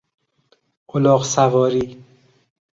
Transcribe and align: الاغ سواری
الاغ 0.95 1.21
سواری 1.23 1.87